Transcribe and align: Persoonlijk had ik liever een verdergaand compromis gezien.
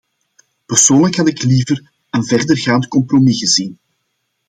Persoonlijk 0.65 1.15
had 1.15 1.27
ik 1.27 1.43
liever 1.43 1.89
een 2.09 2.25
verdergaand 2.25 2.87
compromis 2.87 3.39
gezien. 3.39 3.79